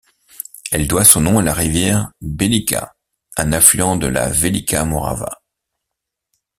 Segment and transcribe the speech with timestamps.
[0.71, 2.95] Elle doit son nom à la rivière Belica,
[3.37, 5.43] un affluent de la Velika Morava.